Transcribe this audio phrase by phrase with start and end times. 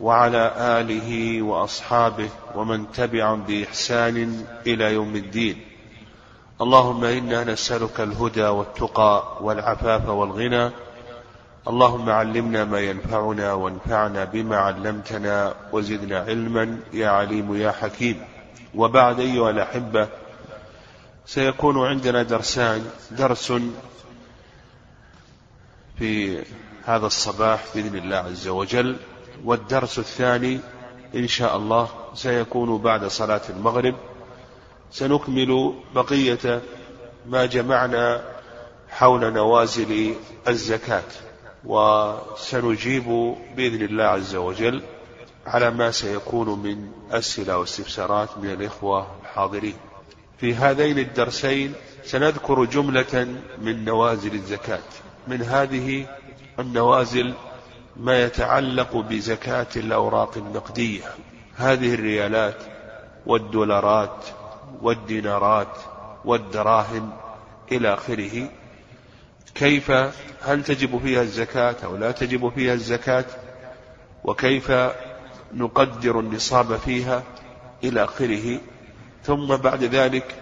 [0.00, 5.60] وعلى آله وأصحابه ومن تبعهم بإحسان إلى يوم الدين.
[6.60, 10.70] اللهم إنا نسألك الهدى والتقى والعفاف والغنى.
[11.68, 16.78] اللهم علمنا ما ينفعنا وانفعنا بما علمتنا وزدنا علما.
[16.92, 18.24] يا عليم يا حكيم.
[18.74, 20.08] وبعد أيها الأحبة
[21.26, 23.52] سيكون عندنا درسان درس
[25.98, 26.42] في
[26.84, 28.96] هذا الصباح بإذن الله عز وجل.
[29.44, 30.60] والدرس الثاني
[31.14, 33.94] إن شاء الله سيكون بعد صلاة المغرب.
[34.90, 36.60] سنكمل بقية
[37.26, 38.22] ما جمعنا
[38.88, 40.14] حول نوازل
[40.48, 41.10] الزكاة
[41.64, 44.82] وسنجيب بإذن الله عز وجل
[45.46, 49.76] على ما سيكون من أسئلة واستفسارات من الإخوة الحاضرين.
[50.38, 54.82] في هذين الدرسين سنذكر جملة من نوازل الزكاة
[55.28, 56.06] من هذه
[56.58, 57.34] النوازل
[58.00, 61.02] ما يتعلق بزكاة الأوراق النقدية.
[61.56, 62.56] هذه الريالات
[63.26, 64.24] والدولارات
[64.82, 65.78] والدينارات
[66.24, 67.12] والدراهم
[67.72, 68.50] إلى آخره.
[69.54, 69.90] كيف
[70.42, 73.24] هل تجب فيها الزكاة أو لا تجب فيها الزكاة؟
[74.24, 74.72] وكيف
[75.54, 77.22] نقدر النصاب فيها
[77.84, 78.60] إلى آخره؟
[79.24, 80.34] ثم بعد ذلك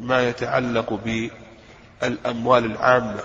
[0.00, 1.00] ما يتعلق
[2.02, 3.22] بالأموال العامة.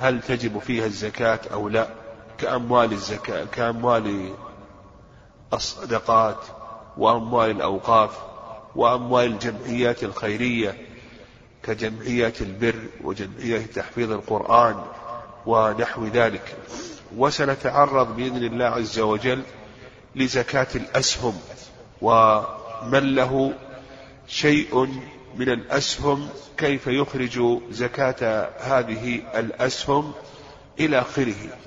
[0.00, 2.03] هل تجب فيها الزكاة أو لا؟
[2.38, 4.32] كأموال الزكاة كأموال
[5.52, 6.38] الصدقات
[6.96, 8.18] وأموال الأوقاف
[8.76, 10.86] وأموال الجمعيات الخيرية
[11.62, 14.82] كجمعيات البر وجمعية تحفيظ القرآن
[15.46, 16.56] ونحو ذلك.
[17.16, 19.42] وسنتعرض بإذن الله عز وجل
[20.14, 21.38] لزكاة الأسهم.
[22.02, 23.52] ومن له
[24.26, 24.88] شيء
[25.36, 30.12] من الأسهم كيف يخرج زكاة هذه الأسهم
[30.80, 31.63] إلى آخره؟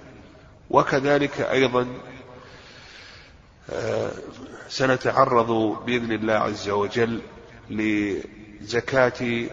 [0.70, 1.88] وكذلك أيضا
[3.70, 4.12] آه،
[4.70, 5.52] سنتعرض
[5.86, 7.22] بإذن الله عز وجل
[7.70, 9.48] لزكاة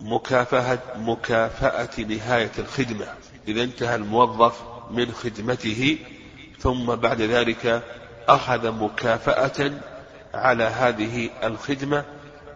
[0.00, 3.06] مكافأة مكافأة نهاية الخدمة.
[3.48, 5.98] إذا انتهى الموظف من خدمته
[6.58, 7.82] ثم بعد ذلك
[8.28, 9.80] أخذ مكافأة
[10.34, 12.04] على هذه الخدمة.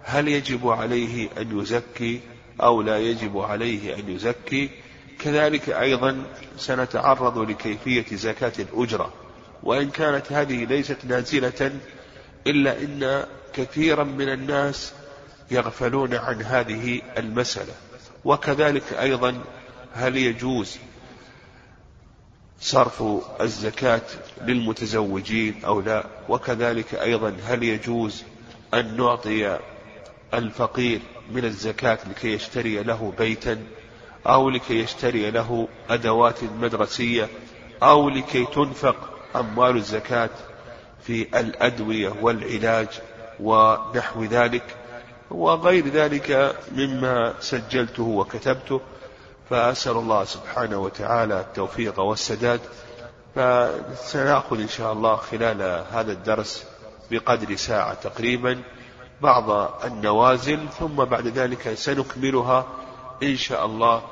[0.03, 2.21] هل يجب عليه أن يزكي
[2.63, 4.71] أو لا يجب عليه أن يزكي؟
[5.19, 6.23] كذلك أيضا
[6.59, 9.13] سنتعرض لكيفية زكاة الأجرة
[9.63, 11.73] وإن كانت هذه ليست نازلة
[12.47, 14.93] إلا إن كثيرا من الناس
[15.51, 17.75] يغفلون عن هذه المسألة.
[18.25, 19.45] وكذلك أيضا
[19.93, 20.79] هل يجوز
[22.61, 23.03] صرف
[23.41, 24.03] الزكاة
[24.43, 28.23] للمتزوجين أو لا؟ وكذلك أيضا هل يجوز
[28.75, 29.59] أن نعطي
[30.35, 31.01] الفقير
[31.31, 33.63] من الزكاة لكي يشتري له بيتا؟
[34.27, 37.29] أو لكي يشتري له أدوات مدرسية
[37.83, 38.97] أو لكي تنفق
[39.37, 40.31] أموال الزكاة
[41.03, 42.89] في الأدوية والعلاج
[43.41, 44.77] ونحو ذلك
[45.31, 48.81] وغير ذلك مما سجلته وكتبته.
[49.51, 52.61] فأسأل الله سبحانه وتعالى التوفيق والسداد.
[53.35, 56.65] فسنأخذ إن شاء الله خلال هذا الدرس
[57.11, 58.63] بقدر ساعة تقريبا
[59.21, 62.67] بعض النوازل ثم بعد ذلك سنكملها
[63.23, 64.03] إن شاء الله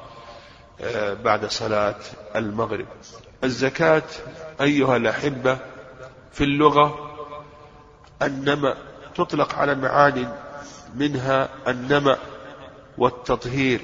[0.80, 2.00] آه، بعد صلاة
[2.36, 2.86] المغرب.
[3.44, 4.02] الزكاة
[4.60, 5.58] أيها الأحبة
[6.32, 7.10] في اللغة
[8.22, 8.74] النمأ
[9.14, 10.32] تطلق على معان
[10.94, 12.18] منها النمأ
[12.98, 13.80] والتطهير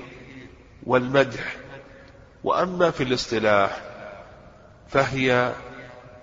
[0.86, 1.56] والمدح.
[2.44, 3.80] وأما في الاصطلاح
[4.88, 5.52] فهي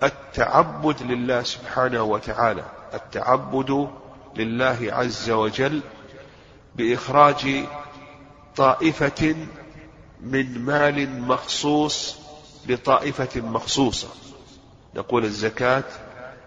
[0.02, 3.88] التعبد لله سبحانه وتعالى التعبد
[4.36, 5.80] لله عز وجل
[6.76, 7.64] بإخراج
[8.58, 9.36] طائفة
[10.20, 12.16] من مال مخصوص
[12.66, 14.08] لطائفة مخصوصة.
[14.94, 15.84] نقول الزكاة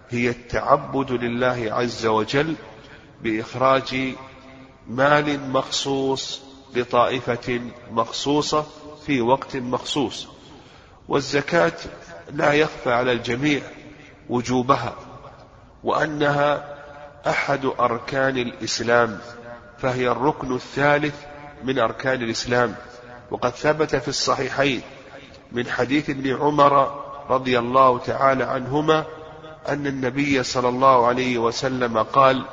[0.10, 2.56] هي التعبد لله عز وجل
[3.22, 4.16] بإخراج
[4.88, 6.42] مال مخصوص
[6.76, 7.62] لطائفة
[7.92, 8.66] مخصوصة
[9.06, 10.28] في وقت مخصوص.
[11.08, 11.78] والزكاة
[12.32, 13.62] لا يخفى على الجميع
[14.30, 14.96] وجوبها
[15.84, 16.76] وأنها
[17.28, 19.20] أحد أركان الإسلام
[19.78, 21.31] فهي الركن الثالث
[21.64, 22.76] من أركان الإسلام
[23.32, 24.82] وقد ثبت في الصحيحين
[25.52, 29.06] من حديث ابن عمر رضي الله تعالى عنهما
[29.70, 32.46] أن النبي صلى الله عليه وسلم قال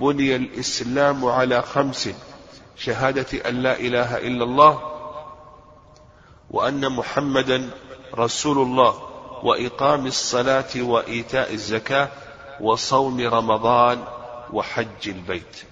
[0.00, 2.08] بني الإسلام على خمس
[2.76, 4.82] شهادة أن لا إله إلا الله
[6.50, 7.70] وأن محمدا
[8.14, 9.02] رسول الله
[9.42, 12.08] وإقام الصلاة وإيتاء الزكاة
[12.60, 14.04] وصوم رمضان
[14.52, 15.64] وحج البيت.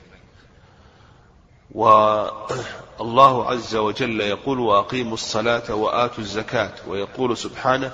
[1.75, 7.93] والله عز وجل يقول وأقيموا الصلاة وآتوا الزكاة ويقول سبحانه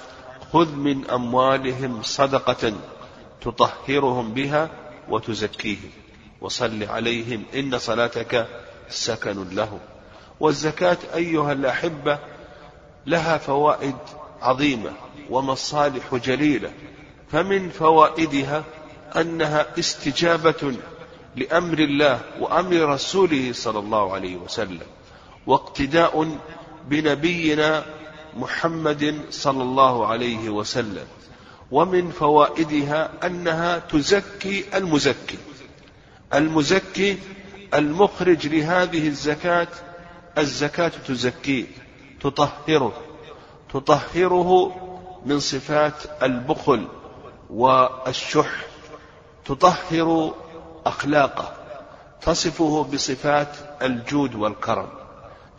[0.53, 2.73] خذ من أموالهم صدقة
[3.41, 4.71] تطهرهم بها
[5.09, 5.91] وتزكيهم
[6.41, 8.47] وصل عليهم إن صلاتك
[8.89, 9.79] سكن لهم
[10.41, 12.19] والزكاة أيها الأحبة
[13.07, 13.97] لها فوائد
[14.43, 14.91] عظيمة
[15.31, 16.73] ومصالح جليلة
[17.31, 18.65] فمن فوائدها
[19.17, 20.75] أنها استجابة
[21.37, 24.87] لأمر الله وأمر رسوله صلى الله عليه وسلم
[25.47, 26.39] واقتداء
[26.89, 27.85] بنبينا
[28.37, 31.07] محمد صلى الله عليه وسلم
[31.71, 35.39] ومن فوائدها أنها تزكي المزكي
[36.35, 37.19] المزكي
[37.75, 39.69] المخرج لهذه الزكاة
[40.39, 41.65] الزكاة تزكيه
[42.21, 42.93] تطهره
[43.73, 44.77] تطهره
[45.27, 46.87] من صفات البخل
[47.51, 48.65] والشح
[49.45, 50.35] تطهر
[50.87, 51.53] أخلاقه
[52.23, 53.49] تصفه بصفات
[53.83, 54.89] الجود والكرم.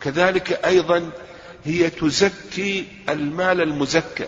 [0.00, 1.10] كذلك أيضا
[1.64, 4.26] هي تزكي المال المزكى.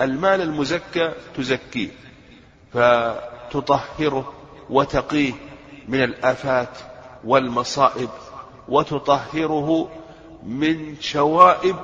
[0.00, 1.88] المال المزكى تزكيه
[2.72, 4.32] فتطهره
[4.70, 5.32] وتقيه
[5.88, 6.78] من الآفات
[7.24, 8.08] والمصائب
[8.68, 9.90] وتطهره
[10.46, 11.76] من شوائب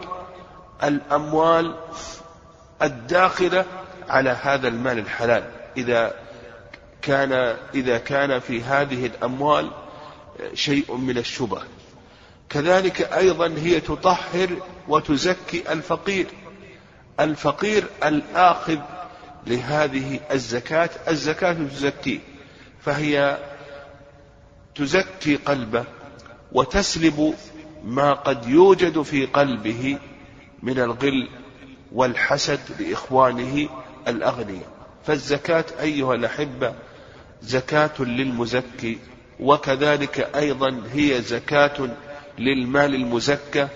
[0.85, 1.75] الأموال
[2.83, 3.65] الداخلة
[4.09, 5.51] على هذا المال الحلال.
[5.77, 6.26] إذا
[7.07, 9.71] كان إذا كان في هذه الأموال
[10.55, 11.63] شيء من الشبه.
[12.49, 14.49] كذلك أيضا هي تطهر
[14.89, 16.27] وتزكي الفقير.
[17.21, 18.79] الفقير الآخذ
[19.47, 22.19] لهذه الزكاة الزكاة تزكيه
[22.81, 23.39] فهي
[24.75, 25.85] تزكي قلبه
[26.53, 27.35] وتسلب
[27.85, 29.99] ما قد يوجد في قلبه
[30.63, 31.29] من الغل
[31.93, 33.69] والحسد لإخوانه
[34.09, 34.69] الأغنياء.
[35.07, 36.75] فالزكاة أيها الأحبة
[37.43, 38.99] زكاة للمزكي
[39.41, 41.89] وكذلك أيضا هي زكاة
[42.39, 43.69] للمال المزكى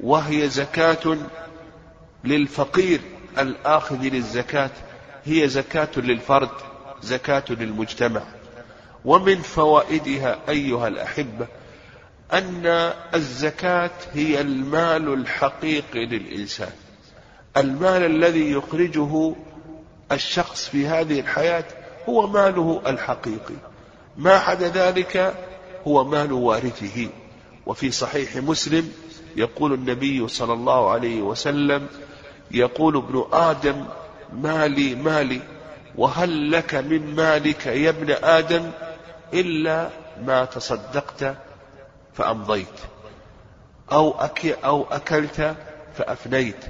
[0.00, 1.16] وهي زكاة
[2.24, 3.00] للفقير
[3.38, 4.70] الآخذ للزكاة
[5.24, 6.48] هي زكاة للفرد
[7.02, 8.22] زكاة للمجتمع.
[9.04, 11.46] ومن فوائدها أيها الأحبة
[12.32, 16.72] أن الزكاة هي المال الحقيقي للإنسان.
[17.56, 19.34] المال الذي يخرجه
[20.12, 21.64] الشخص في هذه الحياة
[22.08, 23.54] هو ماله الحقيقي.
[24.16, 25.34] ما عدا ذلك
[25.86, 27.08] هو مال وارثه
[27.66, 28.92] وفي صحيح مسلم
[29.36, 31.86] يقول النبي صلى الله عليه وسلم
[32.50, 33.84] يقول ابن آدم
[34.32, 35.40] مالي مالي
[35.96, 38.70] وهل لك من مالك يا ابن آدم
[39.32, 39.90] إلا
[40.22, 41.36] ما تصدقت
[42.14, 42.80] فأمضيت؟
[43.92, 45.56] أو, أكي أو أكلت
[45.94, 46.64] فأفنيت؟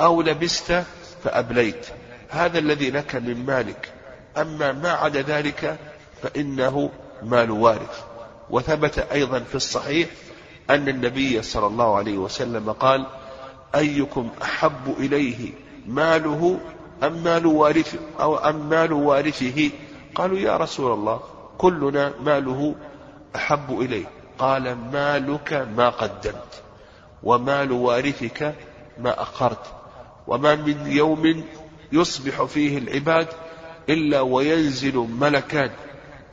[0.00, 0.82] أو لبست
[1.24, 1.86] فأبليت؟
[2.28, 3.93] هذا الذي لك من مالك.
[4.36, 5.78] أما ما عدا ذلك
[6.22, 6.90] فإنه
[7.22, 8.02] مال وارث.
[8.50, 10.08] وثبت أيضا في الصحيح
[10.70, 13.06] أن النبي صلى الله عليه وسلم قال
[13.74, 15.52] أيكم أحب إليه
[15.86, 16.60] ماله
[17.02, 19.70] أم مال وارثه أو أم مال وارثه؟
[20.14, 21.20] قالوا يا رسول الله
[21.58, 22.74] كلنا ماله
[23.36, 24.06] أحب إليه.
[24.38, 26.62] قال مالك ما قدمت
[27.22, 28.54] ومال وارثك
[28.98, 29.66] ما أخرت
[30.26, 31.44] وما من يوم
[31.92, 33.28] يصبح فيه العباد
[33.88, 35.70] إلا وينزل ملكان.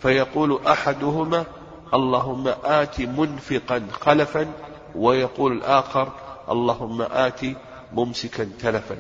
[0.02, 1.46] فيقول أحدهما
[1.94, 4.48] اللهم آت منفقا خلفا
[4.96, 6.12] ويقول الآخر
[6.50, 7.40] اللهم آت
[7.94, 8.98] ممسكا تلفا.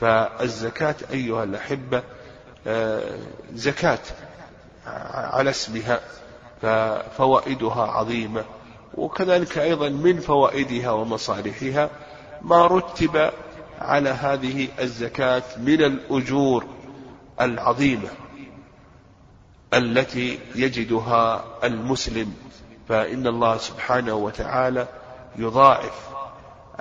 [0.00, 2.02] فالزكاة أيها الأحبة
[2.66, 3.18] آه،
[3.54, 3.98] زكاة
[5.14, 6.00] على اسمها
[6.62, 8.44] ففوائدها عظيمة.
[8.94, 11.90] وكذلك أيضا من فوائدها ومصالحها
[12.42, 13.30] ما رتب
[13.80, 16.64] على هذه الزكاة من الأجور.
[17.40, 18.08] العظيمة
[19.74, 22.34] التي يجدها المسلم
[22.88, 24.88] فإن الله سبحانه وتعالى
[25.36, 26.08] يضاعف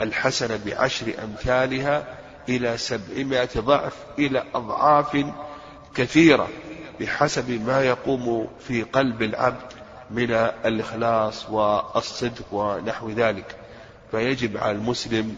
[0.01, 2.07] الحسنة بعشر أمثالها
[2.49, 5.25] إلى سبعمائة ضعف إلى أضعاف
[5.95, 6.47] كثيرة
[6.99, 9.73] بحسب ما يقوم في قلب العبد
[10.11, 10.31] من
[10.65, 13.55] الإخلاص والصدق ونحو ذلك.
[14.11, 15.35] فيجب على المسلم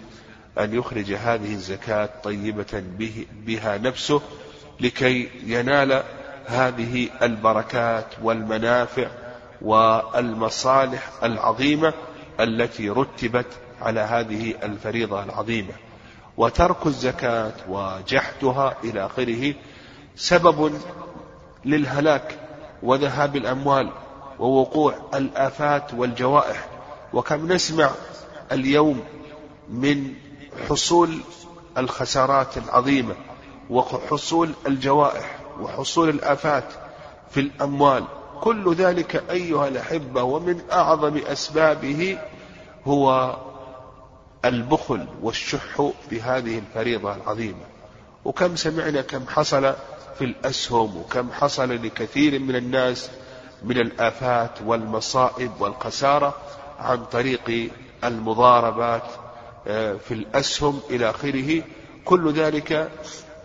[0.59, 4.21] أن يخرج هذه الزكاة طيبة به بها نفسه
[4.79, 6.03] لكي ينال
[6.45, 9.07] هذه البركات والمنافع
[9.61, 11.93] والمصالح العظيمة
[12.39, 13.45] التي رتبت
[13.81, 15.73] على هذه الفريضة العظيمة.
[16.37, 19.53] وترك الزكاة وجحدها إلى آخره
[20.15, 20.73] سبب
[21.65, 22.35] للهلاك
[22.83, 23.91] وذهاب الأموال
[24.39, 26.67] ووقوع الآفات والجوائح.
[27.13, 27.91] وكم نسمع
[28.51, 29.03] اليوم
[29.69, 30.13] من
[30.69, 31.19] حصول
[31.77, 33.15] الخسارات العظيمة
[33.69, 36.63] وحصول الجوائح وحصول الآفات
[37.31, 38.03] في الأموال.
[38.41, 42.17] كل ذلك أيها الأحبة ومن أعظم أسبابه
[42.85, 43.35] هو
[44.45, 47.65] البخل والشح بهذه الفريضة العظيمة.
[48.25, 49.73] وكم سمعنا كم حصل
[50.17, 53.09] في الأسهم وكم حصل لكثير من الناس
[53.63, 56.35] من الآفات والمصائب والخسارة
[56.79, 57.71] عن طريق
[58.03, 59.03] المضاربات
[59.67, 61.63] آه، في الأسهم إلى آخره.
[62.05, 62.91] كل ذلك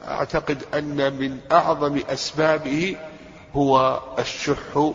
[0.05, 2.97] أعتقد أن من أعظم أسبابه
[3.55, 4.93] هو الشح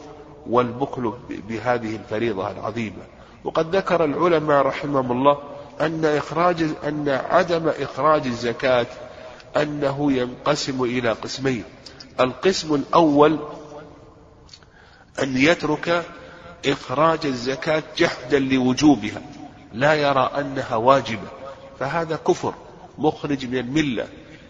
[0.49, 3.03] والبخل بهذه الفريضة العظيمة.
[3.43, 5.37] وقد ذكر العلماء رحمهم الله
[5.81, 8.87] أن إخراج أن عدم إخراج الزكاة
[9.57, 11.63] أنه ينقسم إلى قسمين.
[12.19, 13.39] القسم الأول
[15.23, 16.05] أن يترك
[16.65, 19.21] إخراج الزكاة جحدا لوجوبها
[19.73, 21.27] لا يرى أنها واجبة
[21.79, 22.53] فهذا كفر
[22.97, 24.07] مخرج من الملة.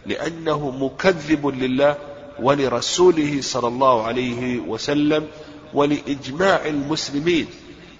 [0.08, 1.96] لأنه مكذب لله
[2.40, 5.28] ولرسوله صلى الله عليه وسلم
[5.74, 7.48] ولإجماع المسلمين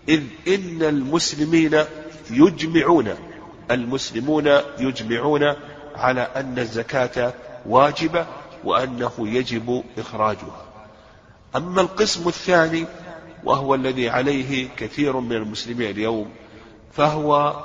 [0.10, 1.84] إذ إن المسلمين
[2.32, 3.16] يجمعون
[3.72, 4.48] المسلمون
[4.80, 5.54] يجمعون
[5.96, 7.34] على أن الزكاة
[7.66, 8.26] واجبة
[8.64, 10.66] وأنه يجب إخراجها.
[11.56, 12.86] أما القسم الثاني
[13.44, 16.30] وهو الذي عليه كثير من المسلمين اليوم
[16.92, 17.56] فهو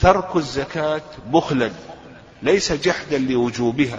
[0.00, 1.70] ترك الزكاة بخلا.
[2.42, 3.98] ليس جحدا لوجوبها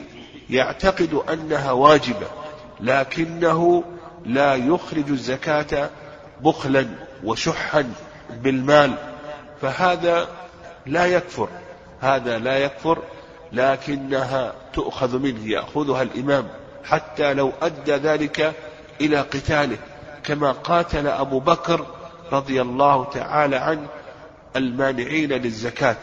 [0.49, 2.27] يعتقد أنها واجبة
[2.79, 3.83] لكنه
[4.25, 5.89] لا يخرج الزكاة
[6.41, 6.87] بخلا
[7.23, 7.91] وشحا
[8.43, 8.93] بالمال.
[9.61, 10.27] فهذا
[10.85, 11.49] لا يكفر
[12.01, 13.03] هذا لا يكفر
[13.53, 16.47] لكنها تؤخذ منه يأخذها الإمام
[16.83, 18.53] حتى لو أدى ذلك
[19.01, 19.77] إلى قتاله.
[20.23, 21.85] كما قاتل أبو بكر
[22.31, 23.87] رضي الله تعالى عنه
[24.55, 25.97] المانعين للزكاة.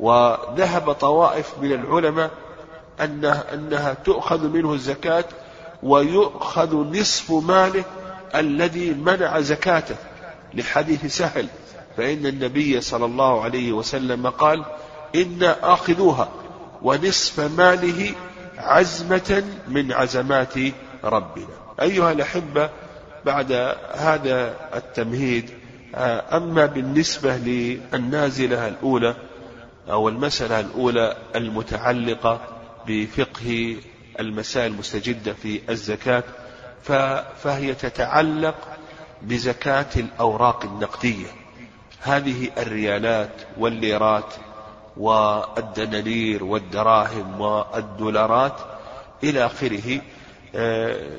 [0.00, 2.30] وذهب طوائف من العلماء
[3.00, 5.24] أنها, أنها تؤخذ منه الزكاة
[5.82, 7.84] ويؤخذ نصف ماله
[8.34, 9.96] الذي منع زكاته.
[10.54, 11.46] لحديث سهل
[11.96, 14.64] فإن النبي صلى الله عليه وسلم قال
[15.14, 16.28] إنا آخذوها
[16.82, 18.14] ونصف ماله
[18.58, 20.54] عزمة من عزمات
[21.04, 21.46] ربنا.
[21.80, 22.70] أيها الأحبة
[23.24, 23.52] بعد
[23.92, 25.50] هذا التمهيد
[26.32, 29.14] أما بالنسبة للنازلة الأولى
[29.90, 32.40] أو المسألة الأولى المتعلقة
[32.86, 33.76] بفقه
[34.20, 36.24] المسائل المستجدة في الزكاة
[37.42, 38.54] فهي تتعلق
[39.22, 41.26] بزكاة الأوراق النقدية.
[42.02, 44.34] هذه الريالات والليرات
[44.96, 48.60] والدنانير والدراهم والدولارات
[49.24, 50.00] إلى آخره
[50.54, 51.10] آه،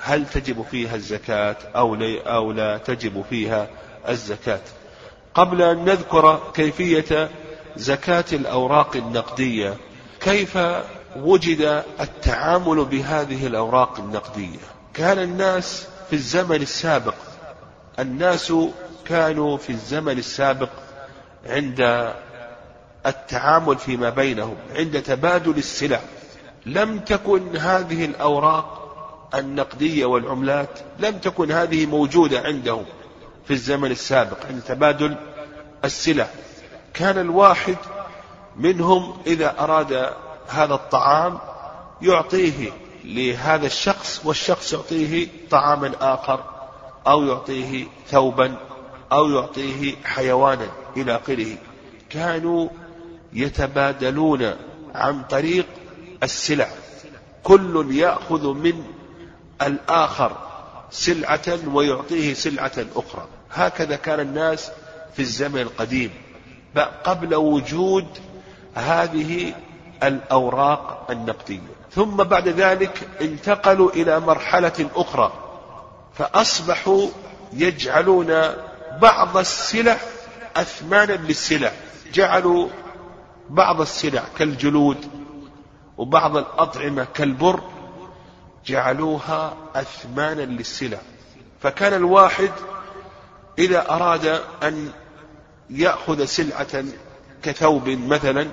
[0.00, 1.94] هل تجب فيها الزكاة أو
[2.26, 3.68] أو لا تجب فيها
[4.08, 4.60] الزكاة؟
[5.34, 7.30] قبل أن نذكر كيفية
[7.76, 9.76] زكاة الأوراق النقدية.
[10.20, 10.58] كيف
[11.16, 14.58] وجد التعامل بهذه الأوراق النقدية؟
[14.94, 17.14] كان الناس في الزمن السابق
[17.98, 18.52] الناس
[19.04, 20.68] كانوا في الزمن السابق
[21.46, 22.12] عند
[23.06, 26.00] التعامل فيما بينهم عند تبادل السلع.
[26.66, 28.78] لم تكن هذه الأوراق
[29.34, 32.84] النقدية والعملات لم تكن هذه موجودة عندهم
[33.44, 35.16] في الزمن السابق عند تبادل
[35.84, 36.28] السلع.
[36.94, 37.76] كان الواحد
[38.56, 40.12] منهم إذا أراد
[40.48, 41.38] هذا الطعام
[42.02, 42.72] يعطيه
[43.04, 46.44] لهذا الشخص والشخص يعطيه طعاما آخر
[47.06, 48.56] أو يعطيه ثوبا
[49.12, 51.56] أو يعطيه حيوانا إلى آخره.
[52.10, 52.68] كانوا
[53.32, 54.54] يتبادلون
[54.94, 55.66] عن طريق
[56.22, 56.68] السلع.
[57.42, 58.84] كل يأخذ من
[59.62, 60.36] الآخر
[60.90, 63.26] سلعة ويعطيه سلعة أخرى.
[63.52, 64.70] هكذا كان الناس
[65.14, 66.10] في الزمن القديم.
[66.80, 68.06] قبل وجود
[68.74, 69.54] هذه
[70.02, 71.72] الأوراق النقدية.
[71.90, 75.32] ثم بعد ذلك انتقلوا إلى مرحلة أخرى
[76.14, 77.08] فأصبحوا
[77.52, 78.42] يجعلون
[79.02, 79.96] بعض السلع
[80.56, 81.72] أثمانا للسلع.
[82.12, 82.68] جعلوا
[83.50, 84.96] بعض السلع كالجلود
[85.98, 87.60] وبعض الأطعمة كالبر
[88.66, 90.98] جعلوها أثمانا للسلع.
[91.60, 92.50] فكان الواحد
[93.58, 94.92] إذا أراد أن
[95.70, 96.84] يأخذ سلعة
[97.42, 98.48] كثوب مثلا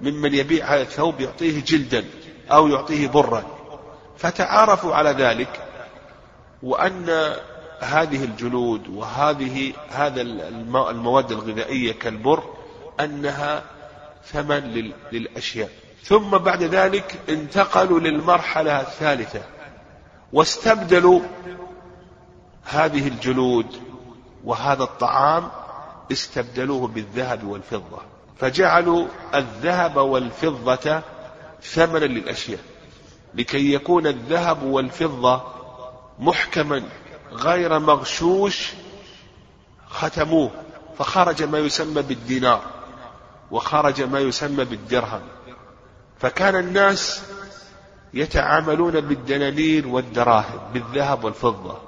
[0.00, 2.04] ممن يبيع هذا الثوب يعطيه جلدا
[2.52, 3.44] أو يعطيه برا
[4.18, 5.60] فتعارفوا على ذلك
[6.62, 7.34] وأن
[7.80, 10.20] هذه الجلود وهذه هذا
[10.90, 12.42] المواد الغذائية كالبر
[13.00, 13.62] أنها
[14.24, 15.70] ثمن للأشياء.
[16.04, 19.42] ثم بعد ذلك انتقلوا للمرحلة الثالثة
[20.32, 21.20] واستبدلوا
[22.64, 23.66] هذه الجلود
[24.44, 25.50] وهذا الطعام
[26.12, 27.98] استبدلوه بالذهب والفضة
[28.38, 31.02] فجعلوا الذهب والفضة
[31.62, 32.60] ثمنا للأشياء
[33.34, 35.42] لكي يكون الذهب والفضة
[36.18, 36.82] محكما
[37.32, 38.72] غير مغشوش
[39.88, 40.50] ختموه
[40.98, 42.62] فخرج ما يسمى بالدينار
[43.50, 45.20] وخرج ما يسمى بالدرهم.
[46.18, 47.22] فكان الناس
[48.14, 51.78] يتعاملون بالدنانير والدراهم بالذهب والفضة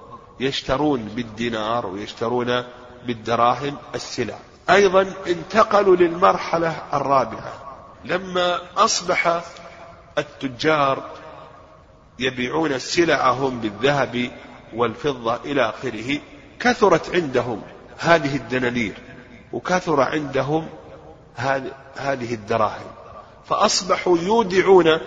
[0.41, 2.65] يشترون بالدينار ويشترون
[3.07, 4.39] بالدراهم السلع.
[4.71, 7.53] أيضا انتقلوا للمرحلة الرابعة.
[8.05, 9.43] لما أصبح
[10.19, 11.03] التجار
[12.19, 14.31] يبيعون سلعهم بالذهب
[14.75, 16.19] والفضة إلى آخره
[16.61, 17.63] كثرت عندهم
[17.99, 18.95] هذه الدنانير
[19.53, 20.69] وكثر عندهم
[21.97, 22.91] هذه الدراهم.
[23.45, 24.99] فأصبحوا يودعون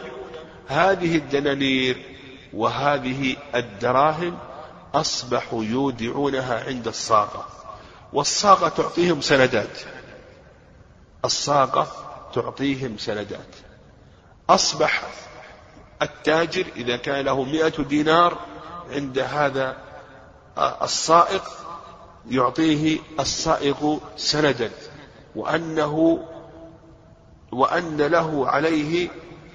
[0.68, 1.98] هذه الدنانير
[2.54, 4.38] وهذه الدراهم
[4.94, 7.48] أصبحوا يودعونها عند الصاغة
[8.16, 9.80] والصاغة تعطيهم سندات.
[11.26, 11.88] الصاغة
[12.34, 13.56] تعطيهم سندات.
[14.50, 15.04] أصبح
[16.02, 18.38] التاجر إذا كان له مئة دينار
[18.90, 19.78] عند هذا
[20.82, 21.42] الصائغ
[22.30, 24.72] يعطيه الصائغ سندا.
[25.36, 26.26] وأنه
[27.52, 29.10] وأن له عليه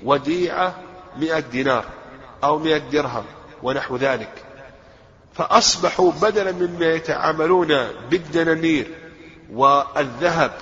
[0.05, 0.75] وديعة
[1.17, 1.85] مئة دينار
[2.45, 3.25] أو مئة درهم
[3.63, 4.50] ونحو ذلك.
[5.35, 7.69] فأصبحوا بدلا مما يتعاملون
[8.11, 8.87] بالدنانير
[9.53, 10.53] والذهب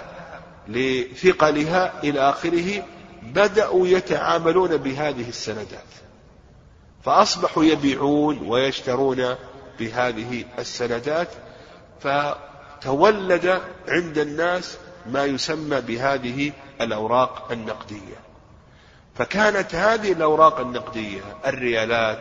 [0.69, 2.85] لثقلها إلى آخره
[3.23, 5.89] بدأوا يتعاملون بهذه السندات.
[7.05, 9.35] فأصبحوا يبيعون ويشترون
[9.79, 11.29] بهذه السندات
[12.01, 18.29] فتولد عند الناس ما يسمى بهذه الأوراق النقدية.
[19.15, 22.19] فكانت هذه الأوراق النقدية الريالات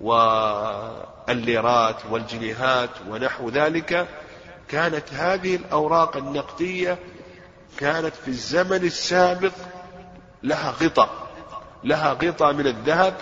[0.00, 4.06] والليرات والجنيهات ونحو ذلك
[4.68, 6.98] كانت هذه الأوراق النقدية
[7.78, 9.52] كانت في الزمن السابق
[10.42, 11.26] لها غطاء
[11.84, 13.14] لها غطاء من الذهب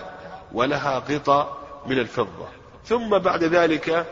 [0.52, 1.56] ولها غطاء
[1.86, 2.48] من الفضة.
[2.84, 4.06] ثم بعد ذلك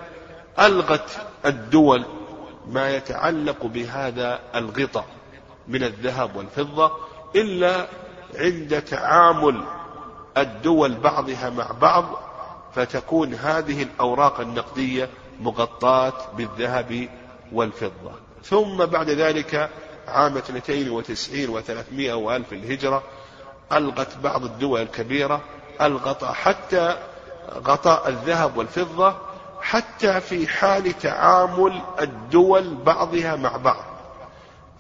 [0.61, 1.11] ألغت
[1.47, 2.05] الدول
[2.67, 5.07] ما يتعلق بهذا الغطاء
[5.69, 6.93] من الذهب والفضة
[7.37, 7.87] إلا
[8.35, 9.65] عند تعامل
[10.37, 12.05] الدول بعضها مع بعض
[12.75, 15.09] فتكون هذه الأوراق النقدية
[15.41, 17.09] مغطاة بالذهب
[17.53, 18.13] والفضة.
[18.45, 19.71] ثم بعد ذلك
[20.09, 23.03] عام 92 و300 وألف الهجرة
[23.73, 25.41] ألغت بعض الدول الكبيرة
[25.81, 26.97] الغطاء حتى
[27.53, 29.15] غطاء الذهب والفضة
[29.61, 33.85] حتى في حال تعامل الدول بعضها مع بعض.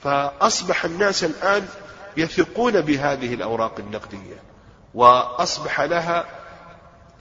[0.00, 1.68] فأصبح الناس الآن
[2.16, 4.42] يثقون بهذه الأوراق النقدية
[4.94, 6.24] وأصبح لها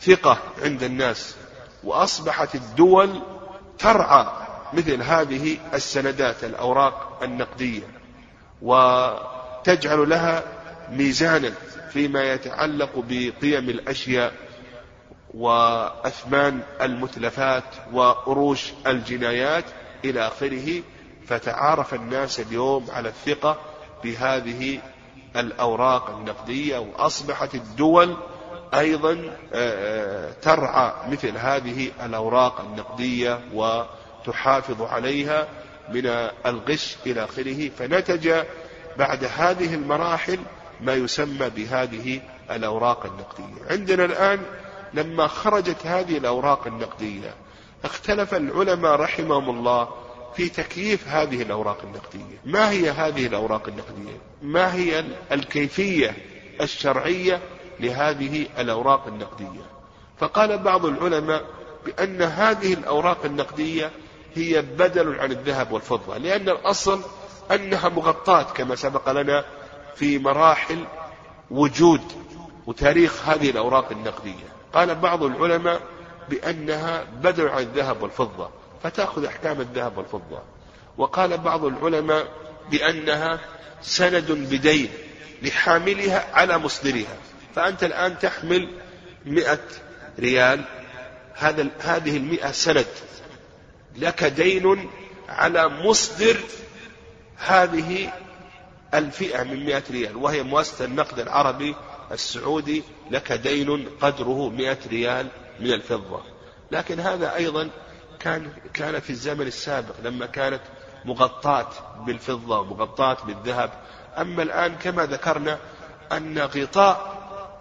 [0.02, 1.36] ثقة عند الناس
[1.84, 3.22] وأصبحت الدول
[3.80, 4.26] ترعى
[4.74, 7.84] مثل هذه السندات الأوراق النقدية
[8.62, 10.44] وتجعل لها
[10.90, 11.54] ميزانا
[11.92, 14.34] فيما يتعلق بقيم الأشياء
[15.34, 19.66] وأثمان المتلفات وأروش الجنايات
[20.06, 20.84] إلى آخره.
[21.28, 23.58] فتعارف الناس اليوم على الثقة
[24.04, 24.80] بهذه
[25.36, 28.18] الأوراق النقدية وأصبحت الدول
[28.74, 29.12] أيضا
[29.54, 35.48] آه، آه، ترعى مثل هذه الأوراق النقدية وتحافظ عليها
[35.90, 36.06] من
[36.46, 37.70] الغش إلى آخره.
[37.70, 38.44] فنتج
[38.98, 40.40] بعد هذه المراحل
[40.82, 43.66] ما يسمى بهذه الأوراق النقدية.
[43.70, 44.40] عندنا الآن
[44.94, 47.34] لما خرجت هذه الأوراق النقدية
[47.84, 49.90] اختلف العلماء رحمهم الله
[50.36, 52.38] في تكييف هذه الأوراق النقدية.
[52.46, 56.14] ما هي هذه الأوراق النقدية؟ ما هي الكيفية
[56.62, 57.40] الشرعية
[57.82, 59.62] لهذه الأوراق النقدية.
[60.20, 61.46] فقال بعض العلماء
[61.86, 63.92] بأن هذه الأوراق النقدية
[64.36, 67.02] هي بدل عن الذهب والفضة لأن الأصل
[67.52, 69.46] أنها مغطاة كما سبق لنا
[69.96, 70.86] في مراحل
[71.52, 72.02] وجود
[72.68, 74.52] وتاريخ هذه الأوراق النقدية.
[74.74, 75.82] قال بعض العلماء
[76.30, 78.50] بأنها بدل عن الذهب والفضة
[78.84, 80.40] فتأخذ أحكام الذهب والفضة.
[80.98, 82.28] وقال بعض العلماء
[82.72, 83.40] بأنها
[83.82, 84.90] سند بدين
[85.42, 87.18] لحاملها على مصدرها.
[87.56, 88.70] فأنت الآن تحمل
[89.26, 89.60] مئة
[90.20, 90.64] ريال.
[91.36, 92.86] هذا هذه المئة سند
[93.96, 94.90] لك دين
[95.30, 96.38] على مصدر
[97.38, 98.14] هذه
[98.94, 101.76] الفئة من مئة ريال وهي مؤسسة النقد العربي
[102.12, 102.84] السعودي.
[103.12, 105.28] لك دين قدره مئة ريال
[105.60, 106.22] من الفضة.
[106.72, 107.70] لكن هذا أيضا
[108.20, 110.62] كان كان في الزمن السابق لما كانت
[111.06, 111.70] مغطاة
[112.06, 113.72] بالفضة ومغطاة بالذهب.
[114.18, 115.60] أما الآن كما ذكرنا
[116.12, 117.11] أن غطاء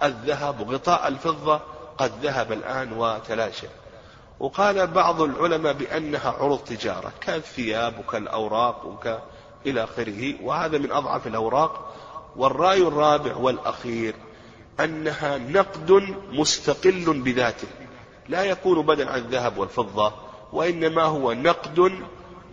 [0.02, 1.60] الذهب وغطاء الفضة
[1.98, 3.66] قد ذهب الآن وتلاشى.
[4.40, 9.18] وقال بعض العلماء بأنها عروض تجارة كالثياب وكالأوراق وك
[9.66, 10.34] إلى آخره.
[10.42, 11.94] وهذا من أضعف الأوراق.
[12.36, 14.14] والرأي الرابع والأخير
[14.80, 17.68] أنها نقد مستقل بذاته.
[18.28, 20.12] لا يكون بدل عن الذهب والفضة
[20.52, 21.92] وإنما هو نقد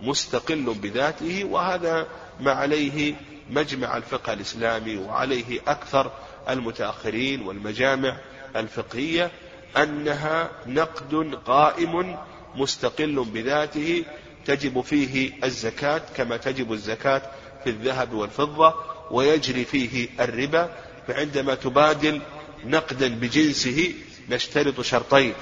[0.02, 1.44] مستقل بذاته.
[1.44, 2.06] وهذا
[2.40, 3.14] ما عليه
[3.50, 6.10] مجمع الفقه الإسلامي وعليه أكثر
[6.48, 8.16] المتأخرين والمجامع
[8.56, 9.30] الفقهية
[9.76, 12.16] أنها نقد قائم
[12.54, 14.04] مستقل بذاته
[14.46, 17.22] تجب فيه الزكاة كما تجب الزكاة
[17.64, 18.74] في الذهب والفضة
[19.10, 20.70] ويجري فيه الربا
[21.08, 22.20] فعندما تبادل
[22.64, 23.94] نقدا بجنسه
[24.28, 25.34] نشترط شرطين.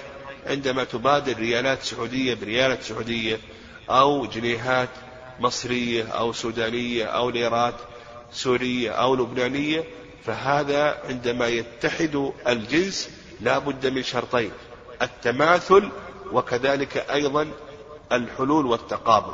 [0.46, 3.38] عندما تبادل ريالات سعودية بريالات سعودية
[3.90, 4.88] أو جنيهات
[5.40, 7.74] مصرية أو سودانية أو ليرات
[8.32, 9.84] سورية أو لبنانية
[10.24, 14.50] فهذا عندما يتحد الجنس لا بد من شرطين
[15.02, 15.90] التماثل
[16.32, 17.48] وكذلك أيضا
[18.12, 19.32] الحلول والتقابل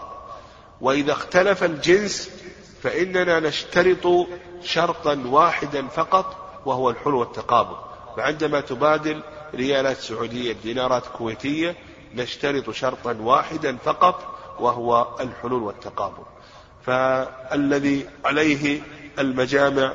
[0.81, 2.31] وإذا اختلف الجنس
[2.83, 4.29] فإننا نشترط
[4.63, 7.77] شرطا واحدا فقط وهو الحلول والتقابل
[8.17, 9.23] فعندما تبادل
[9.55, 11.77] ريالات سعودية بدينارات كويتية
[12.15, 16.23] نشترط شرطا واحدا فقط وهو الحلول والتقابل
[16.87, 18.81] فالذي عليه
[19.19, 19.93] المجامع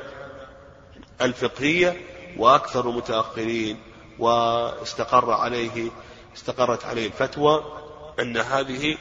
[1.22, 2.02] الفقهية
[2.38, 3.78] وأكثر المتأخرين
[4.20, 5.92] واستقر عليه
[6.36, 7.64] استقرت عليه الفتوى
[8.20, 8.98] أن هذه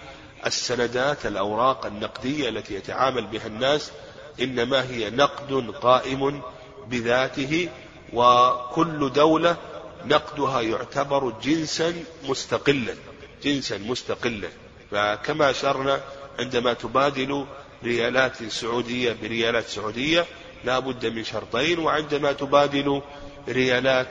[0.47, 3.93] السندات الأوراق النقدية التي يتعامل بها الناس
[4.41, 6.43] إنما هي نقد قائم
[6.87, 7.69] بذاته
[8.13, 9.57] وكل دولة
[10.05, 11.95] نقدها يعتبر جنسا
[12.29, 12.95] مستقلا
[13.43, 14.49] جنسا مستقلا.
[14.91, 16.01] فكما أشرنا
[16.39, 17.47] عندما تبادل
[17.85, 20.27] ريالات سعودية بريالات سعودية
[20.67, 23.03] لا بد من شرطين وعندما تبادل
[23.49, 24.09] ريالات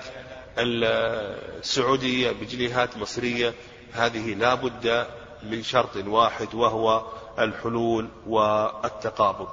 [0.58, 3.54] السعودية بجنيهات مصرية
[3.94, 5.08] هذه لا بد
[5.44, 7.04] من شرط واحد وهو
[7.40, 9.48] الحلول والتقابض.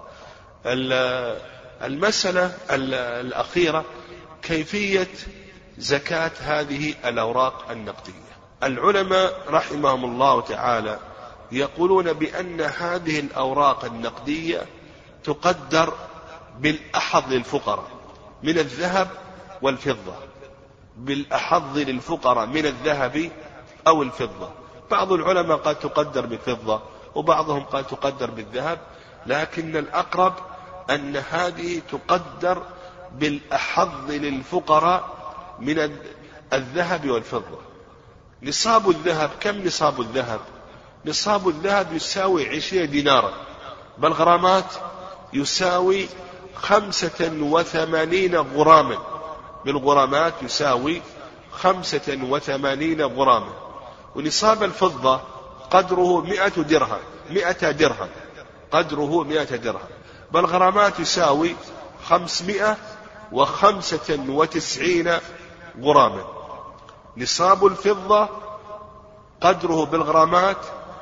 [1.82, 2.54] المسألة
[3.20, 3.84] الأخيرة
[4.42, 5.08] كيفية
[5.78, 10.98] زكاة هذه الأوراق النقدية؟ العلماء رحمهم الله تعالى
[11.52, 14.66] يقولون بأن هذه الأوراق النقدية
[15.24, 15.94] تقدر
[16.60, 17.84] بالأحظ للفقراء
[18.42, 19.08] من الذهب
[19.62, 20.14] والفضة.
[20.96, 23.30] بالأحظ للفقراء من الذهب
[23.86, 24.50] أو الفضة.
[24.90, 26.82] بعض العلماء قال تقدر بالفضة
[27.14, 28.78] وبعضهم قال تقدر بالذهب
[29.26, 30.34] لكن الأقرب
[30.90, 32.62] أن هذه تقدر
[33.12, 35.04] بالأحظ للفقراء
[35.58, 35.98] من
[36.52, 37.58] الذهب والفضة.
[38.42, 40.40] نصاب الذهب كم نصاب الذهب؟
[41.06, 43.32] نصاب الذهب يساوي عشرين دينارا.
[43.98, 44.74] بل غرامات
[45.32, 46.08] يساوي
[46.54, 48.98] خمسة وثمانين غراما.
[49.64, 51.02] بالغرامات يساوي
[51.52, 53.52] خمسة وثمانين غراما.
[54.16, 55.20] ونصاب الفضة
[55.70, 58.08] قدره مئة درهم مئة درهم
[58.72, 59.88] قدره مئة درهم.
[60.32, 61.56] بالغرامات يساوي
[62.04, 62.76] خمسمائة
[63.32, 65.18] وخمسة وتسعين
[65.82, 66.24] غراما.
[67.16, 68.28] نصاب الفضة
[69.40, 70.56] قدره بالغرامات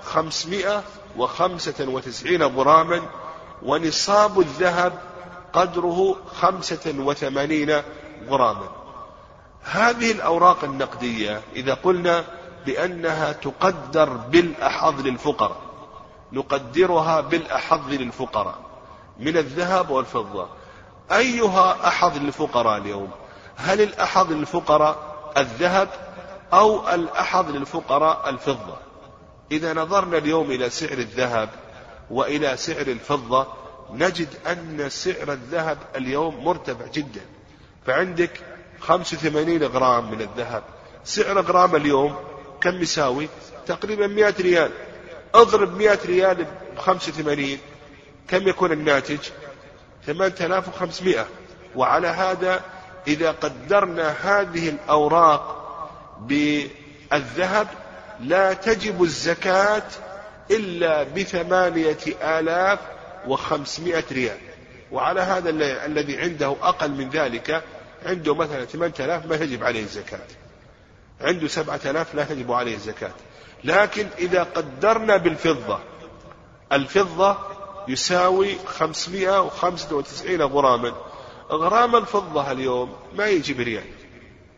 [0.04, 0.82] خمسمائة
[1.16, 3.02] وخمسة وتسعين غراما.
[3.62, 5.09] ونصاب الذهب
[5.52, 7.82] قدره خمسة وثمانين
[8.28, 8.68] غراما.
[9.62, 12.24] هذه الأوراق النقدية إذا قلنا
[12.66, 15.60] بأنها تقدر بالأحظ للفقراء
[16.32, 18.58] نقدرها بالأحظ للفقراء
[19.18, 20.48] من الذهب والفضة.
[21.12, 23.10] أيها أحظ للفقراء اليوم؟
[23.56, 24.96] هل الأحظ للفقراء
[25.36, 25.88] الذهب
[26.52, 28.76] أو الأحظ للفقراء الفضة؟
[29.52, 31.48] إذا نظرنا اليوم إلى سعر الذهب
[32.10, 33.46] وإلى سعر الفضة
[33.94, 37.20] نجد أن سعر الذهب اليوم مرتفع جدا.
[37.86, 38.40] فعندك
[38.80, 40.62] 85 غرام من الذهب.
[41.04, 42.16] سعر غرام اليوم
[42.60, 43.28] كم يساوي؟
[43.66, 44.70] تقريبا 100 ريال.
[45.34, 47.58] اضرب 100 ريال ب 85
[48.28, 49.18] كم يكون الناتج؟
[50.06, 51.26] 8500
[51.76, 52.60] وعلى هذا
[53.06, 55.56] إذا قدرنا هذه الأوراق
[56.20, 57.68] بالذهب
[58.20, 59.82] لا تجب الزكاة
[60.50, 62.78] إلا بثمانية آلاف
[63.26, 64.38] وخمسمائة ريال.
[64.92, 65.50] وعلى هذا
[65.86, 67.64] الذي عنده أقل من ذلك
[68.06, 70.26] عنده مثلا ثمانية آلاف ما تجب عليه الزكاة.
[71.20, 73.12] عنده سبعة آلاف لا تجب عليه الزكاة.
[73.64, 75.78] لكن إذا قدرنا بالفضة
[76.72, 77.36] الفضة
[77.88, 80.92] يساوي خمسمائة وخمسة وتسعين غراما.
[81.50, 83.84] غرام الفضة اليوم ما يجي بريال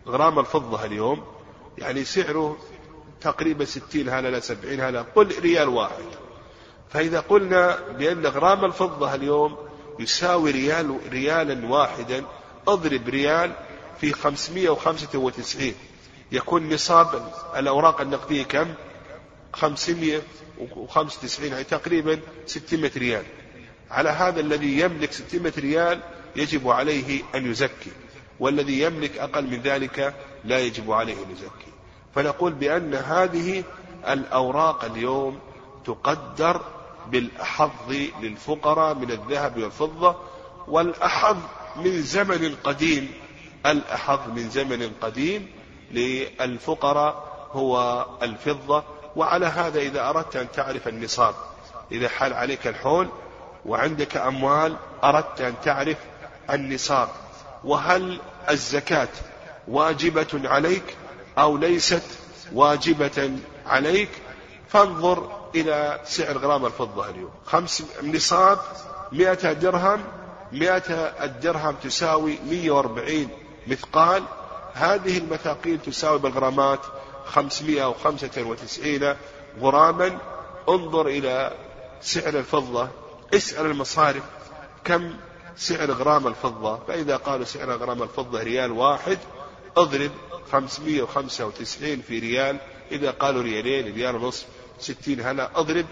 [0.06, 1.24] غرام الفضة اليوم
[1.78, 2.56] يعني سعره
[3.20, 6.21] تقريبا ستين هللة سبعين هللة قل ريال واحد.
[6.92, 9.56] فإذا قلنا بأن غرام الفضة اليوم
[9.98, 12.24] يساوي ريال ريالا واحدا
[12.68, 13.52] اضرب ريال
[14.00, 15.74] في 595
[16.32, 18.74] يكون نصاب الأوراق النقدية كم؟
[19.52, 23.24] 595 يعني تقريبا 600 ريال.
[23.90, 26.00] على هذا الذي يملك 600 ريال
[26.36, 27.90] يجب عليه أن يزكي
[28.40, 31.72] والذي يملك أقل من ذلك لا يجب عليه أن يزكي.
[32.14, 33.64] فنقول بأن هذه
[34.08, 35.38] الأوراق اليوم
[35.84, 36.60] تقدر
[37.10, 40.16] بالأحظ للفقراء من الذهب والفضة
[40.68, 41.36] والأحظ
[41.76, 43.12] من زمن قديم.
[43.66, 45.48] الأحظ من زمن قديم
[45.90, 48.84] للفقراء هو الفضة.
[49.16, 51.34] وعلى هذا إذا أردت أن تعرف النصاب
[51.92, 53.08] إذا حال عليك الحول
[53.66, 55.96] وعندك أموال أردت أن تعرف
[56.50, 57.08] النصاب.
[57.64, 59.08] وهل الزكاة
[59.68, 60.96] واجبة عليك
[61.38, 62.18] أو ليست
[62.52, 63.30] واجبة
[63.66, 64.08] عليك؟
[64.68, 67.30] فانظر إلى سعر غرام الفضة اليوم.
[67.46, 68.58] خمس نصاب
[69.12, 70.04] مئة درهم
[70.52, 70.92] مئة
[71.24, 73.28] الدرهم تساوي مية وأربعين
[73.66, 74.22] مثقال.
[74.74, 76.80] هذه المثاقيل تساوي بالغرامات
[77.24, 79.14] خمسمائة وخمسة وتسعين
[79.60, 80.18] غراما.
[80.68, 81.52] انظر إلى
[82.00, 82.88] سعر الفضة.
[83.34, 84.22] اسأل المصارف
[84.84, 85.14] كم
[85.56, 86.78] سعر غرام الفضة.
[86.88, 89.18] فإذا قالوا سعر غرام الفضة ريال واحد
[89.76, 90.10] اضرب
[90.52, 92.56] 595 في ريال.
[92.92, 94.46] إذا قالوا ريالين ريال ونصف
[94.82, 95.86] ستين هلا اضرب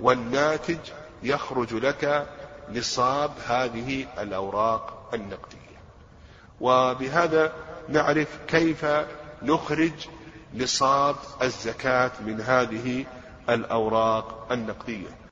[0.00, 0.78] والناتج
[1.22, 2.26] يخرج لك
[2.74, 5.76] نصاب هذه الأوراق النقدية.
[6.60, 7.52] وبهذا
[7.88, 8.86] نعرف كيف
[9.42, 10.08] نخرج
[10.54, 13.04] نصاب الزكاة من هذه
[13.48, 15.25] الأوراق النقدية.